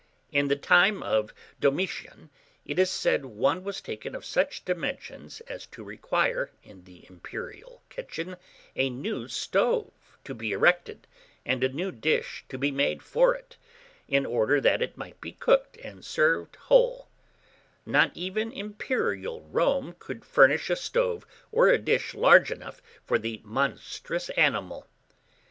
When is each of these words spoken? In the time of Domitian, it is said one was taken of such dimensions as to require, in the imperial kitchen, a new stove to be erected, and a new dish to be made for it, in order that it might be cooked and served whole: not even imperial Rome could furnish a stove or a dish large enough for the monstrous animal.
In 0.31 0.47
the 0.47 0.55
time 0.55 1.03
of 1.03 1.31
Domitian, 1.59 2.31
it 2.65 2.79
is 2.79 2.89
said 2.89 3.23
one 3.23 3.63
was 3.63 3.81
taken 3.81 4.15
of 4.15 4.25
such 4.25 4.65
dimensions 4.65 5.41
as 5.41 5.67
to 5.67 5.83
require, 5.83 6.49
in 6.63 6.85
the 6.85 7.05
imperial 7.07 7.83
kitchen, 7.89 8.35
a 8.75 8.89
new 8.89 9.27
stove 9.27 9.91
to 10.23 10.33
be 10.33 10.53
erected, 10.53 11.05
and 11.45 11.63
a 11.63 11.69
new 11.69 11.91
dish 11.91 12.43
to 12.49 12.57
be 12.57 12.71
made 12.71 13.03
for 13.03 13.35
it, 13.35 13.57
in 14.07 14.25
order 14.25 14.59
that 14.59 14.81
it 14.81 14.97
might 14.97 15.21
be 15.21 15.33
cooked 15.33 15.77
and 15.77 16.03
served 16.03 16.55
whole: 16.55 17.07
not 17.85 18.09
even 18.15 18.51
imperial 18.51 19.41
Rome 19.41 19.95
could 19.99 20.25
furnish 20.25 20.71
a 20.71 20.75
stove 20.75 21.27
or 21.51 21.67
a 21.67 21.77
dish 21.77 22.15
large 22.15 22.49
enough 22.49 22.81
for 23.05 23.19
the 23.19 23.39
monstrous 23.43 24.29
animal. 24.31 24.87